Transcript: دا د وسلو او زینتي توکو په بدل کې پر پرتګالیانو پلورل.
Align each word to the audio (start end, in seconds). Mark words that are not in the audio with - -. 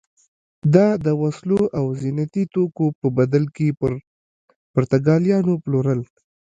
دا 0.73 0.87
د 1.05 1.07
وسلو 1.21 1.61
او 1.77 1.85
زینتي 2.01 2.43
توکو 2.53 2.85
په 2.99 3.07
بدل 3.17 3.43
کې 3.55 3.67
پر 3.79 3.91
پرتګالیانو 4.73 5.53
پلورل. 5.63 6.01